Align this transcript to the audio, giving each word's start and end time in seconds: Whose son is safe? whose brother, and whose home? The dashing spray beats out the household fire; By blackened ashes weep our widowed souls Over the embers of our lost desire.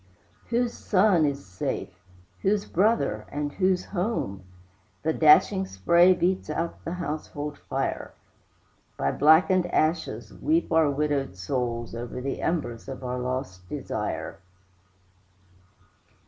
Whose 0.49 0.73
son 0.73 1.25
is 1.25 1.45
safe? 1.45 2.01
whose 2.39 2.65
brother, 2.65 3.27
and 3.31 3.51
whose 3.51 3.85
home? 3.85 4.43
The 5.03 5.13
dashing 5.13 5.67
spray 5.67 6.15
beats 6.15 6.49
out 6.49 6.83
the 6.83 6.93
household 6.93 7.59
fire; 7.59 8.11
By 8.97 9.11
blackened 9.11 9.67
ashes 9.67 10.33
weep 10.33 10.71
our 10.71 10.89
widowed 10.89 11.35
souls 11.35 11.93
Over 11.93 12.19
the 12.19 12.41
embers 12.41 12.87
of 12.87 13.03
our 13.03 13.19
lost 13.19 13.69
desire. 13.69 14.39